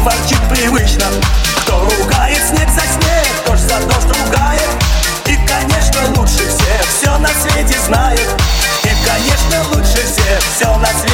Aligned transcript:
ворчит 0.00 0.40
привычно. 0.48 1.06
Кто 1.62 1.88
ругает 1.98 2.38
снег 2.48 2.68
за 2.70 2.80
снег, 2.80 3.46
дождь 3.46 3.62
за 3.62 3.78
дождь 3.86 4.18
ругает. 4.18 4.68
И, 5.26 5.36
конечно, 5.46 6.00
лучше 6.16 6.46
всех 6.48 6.84
все 6.96 7.18
на 7.18 7.28
свете 7.28 7.76
знает. 7.86 8.28
И, 8.84 8.88
конечно, 9.06 9.62
лучше 9.74 10.04
всех 10.04 10.40
все 10.54 10.76
на 10.76 10.86
свете 10.86 11.07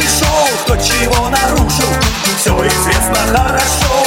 пришел, 0.00 0.48
кто 0.62 0.76
чего 0.76 1.28
нарушил. 1.28 1.88
Все 2.38 2.56
известно 2.66 3.16
хорошо. 3.36 3.99